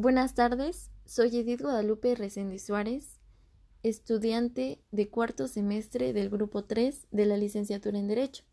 [0.00, 3.18] Buenas tardes, soy Edith Guadalupe Reséndiz Suárez,
[3.82, 8.44] estudiante de cuarto semestre del grupo 3 de la licenciatura en Derecho.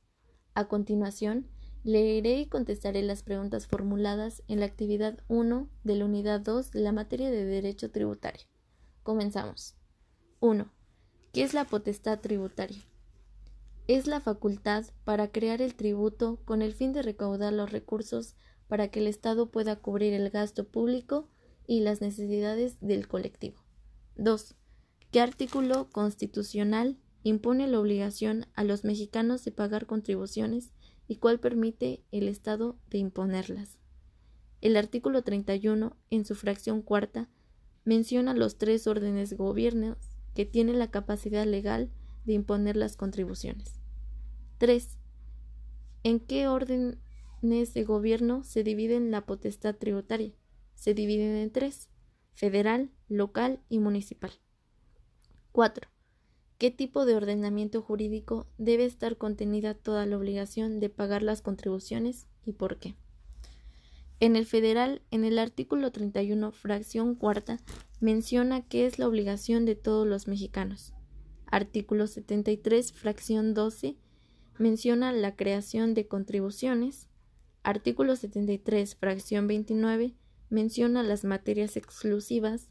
[0.56, 1.48] A continuación,
[1.84, 6.80] leeré y contestaré las preguntas formuladas en la actividad 1 de la unidad 2 de
[6.80, 8.48] la materia de Derecho Tributario.
[9.04, 9.76] Comenzamos.
[10.40, 10.74] 1.
[11.32, 12.82] ¿Qué es la potestad tributaria?
[13.88, 18.34] Es la facultad para crear el tributo con el fin de recaudar los recursos
[18.68, 21.30] para que el Estado pueda cubrir el gasto público
[21.68, 23.58] y las necesidades del colectivo.
[24.18, 24.56] 2.
[25.12, 30.72] ¿Qué artículo constitucional impone la obligación a los mexicanos de pagar contribuciones
[31.08, 33.78] y cuál permite el Estado de imponerlas?
[34.62, 37.30] El artículo 31, en su fracción cuarta,
[37.84, 39.98] menciona los tres órdenes de gobierno
[40.34, 41.92] que tienen la capacidad legal
[42.26, 43.80] de imponer las contribuciones.
[44.58, 44.98] 3.
[46.04, 46.98] ¿En qué órdenes
[47.42, 50.34] de gobierno se dividen la potestad tributaria?
[50.76, 51.90] Se dividen en tres,
[52.34, 54.32] federal, local y municipal.
[55.52, 55.90] 4.
[56.58, 62.28] ¿Qué tipo de ordenamiento jurídico debe estar contenida toda la obligación de pagar las contribuciones
[62.46, 62.96] y por qué?
[64.22, 67.60] En el federal, en el artículo 31, fracción cuarta,
[68.00, 70.94] menciona que es la obligación de todos los mexicanos.
[71.48, 73.98] Artículo 73, fracción 12,
[74.58, 77.10] menciona la creación de contribuciones.
[77.64, 80.16] Artículo 73, fracción 29,
[80.50, 82.70] menciona las materias exclusivas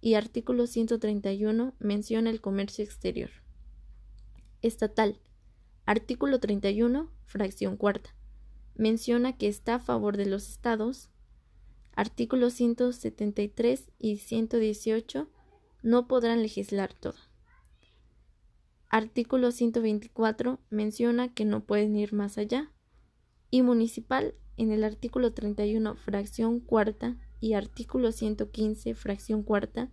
[0.00, 3.30] y artículo 131 menciona el comercio exterior.
[4.62, 5.20] Estatal.
[5.86, 8.14] Artículo 31, fracción cuarta.
[8.74, 11.10] Menciona que está a favor de los estados.
[11.94, 15.28] Artículos 173 y 118
[15.82, 17.16] no podrán legislar todo.
[18.88, 22.72] Artículo 124 menciona que no pueden ir más allá.
[23.50, 29.88] Y municipal en el artículo 31, fracción cuarta y artículo 115, fracción cuarta,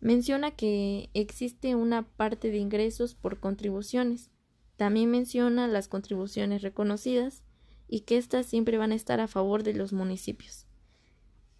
[0.00, 4.30] menciona que existe una parte de ingresos por contribuciones.
[4.76, 7.42] También menciona las contribuciones reconocidas
[7.86, 10.66] y que éstas siempre van a estar a favor de los municipios.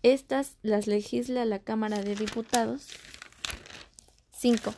[0.02, 2.88] Estas las legisla la Cámara de Diputados.
[4.32, 4.72] 5.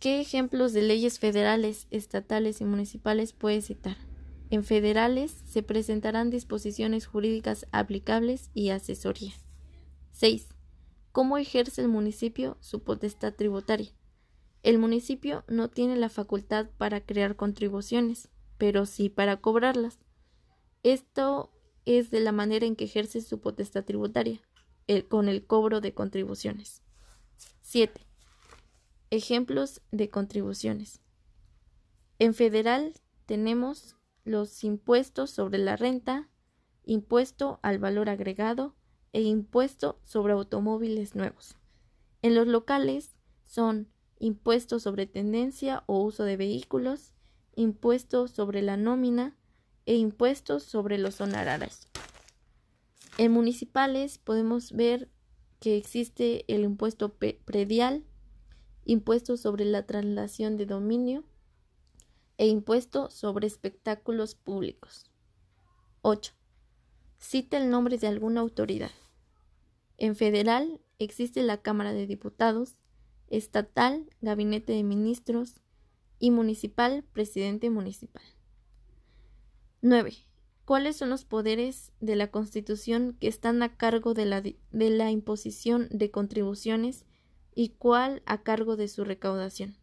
[0.00, 4.07] ¿Qué ejemplos de leyes federales, estatales y municipales puede citar?
[4.50, 9.32] En federales se presentarán disposiciones jurídicas aplicables y asesoría.
[10.12, 10.48] 6.
[11.12, 13.92] ¿Cómo ejerce el municipio su potestad tributaria?
[14.62, 19.98] El municipio no tiene la facultad para crear contribuciones, pero sí para cobrarlas.
[20.82, 21.52] Esto
[21.84, 24.40] es de la manera en que ejerce su potestad tributaria,
[25.08, 26.82] con el cobro de contribuciones.
[27.60, 28.00] 7.
[29.10, 31.00] Ejemplos de contribuciones.
[32.18, 32.94] En federal
[33.26, 33.97] tenemos
[34.28, 36.28] los impuestos sobre la renta,
[36.84, 38.74] impuesto al valor agregado
[39.12, 41.56] e impuesto sobre automóviles nuevos.
[42.22, 43.88] En los locales son
[44.18, 47.14] impuesto sobre tendencia o uso de vehículos,
[47.54, 49.36] impuesto sobre la nómina
[49.86, 51.88] e impuestos sobre los honorarios.
[53.16, 55.10] En municipales podemos ver
[55.60, 58.04] que existe el impuesto predial,
[58.84, 61.24] impuesto sobre la traslación de dominio,
[62.38, 65.04] e impuesto sobre espectáculos públicos.
[66.02, 66.32] 8.
[67.18, 68.92] Cita el nombre de alguna autoridad.
[69.98, 72.76] En federal existe la Cámara de Diputados,
[73.28, 75.60] estatal, Gabinete de Ministros
[76.20, 78.22] y municipal, Presidente Municipal.
[79.82, 80.14] 9.
[80.64, 85.10] ¿Cuáles son los poderes de la Constitución que están a cargo de la, de la
[85.10, 87.04] imposición de contribuciones
[87.54, 89.76] y cuál a cargo de su recaudación?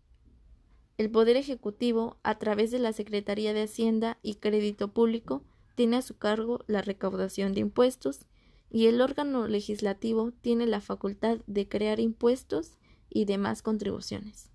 [0.97, 5.43] El Poder Ejecutivo, a través de la Secretaría de Hacienda y Crédito Público,
[5.75, 8.27] tiene a su cargo la recaudación de impuestos
[8.69, 12.77] y el órgano legislativo tiene la facultad de crear impuestos
[13.09, 14.49] y demás contribuciones.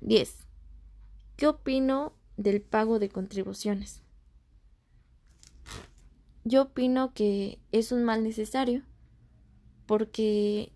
[0.00, 0.46] 10.
[1.36, 4.02] ¿Qué opino del pago de contribuciones?
[6.44, 8.84] Yo opino que es un mal necesario
[9.86, 10.72] porque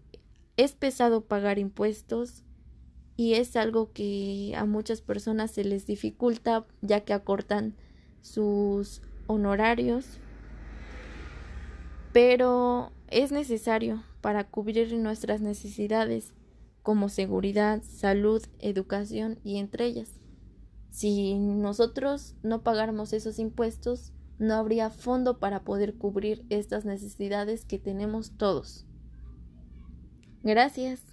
[0.57, 2.43] es pesado pagar impuestos,
[3.21, 7.77] y es algo que a muchas personas se les dificulta ya que acortan
[8.23, 10.07] sus honorarios
[12.15, 16.33] pero es necesario para cubrir nuestras necesidades
[16.83, 20.19] como seguridad, salud, educación y entre ellas.
[20.91, 27.79] Si nosotros no pagáramos esos impuestos, no habría fondo para poder cubrir estas necesidades que
[27.79, 28.87] tenemos todos.
[30.43, 31.10] Gracias.